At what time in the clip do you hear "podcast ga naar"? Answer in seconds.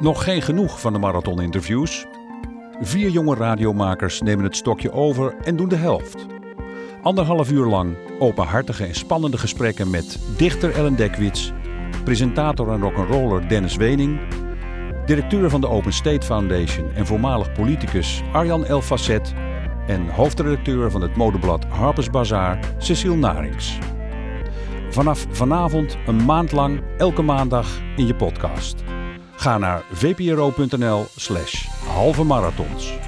28.14-29.82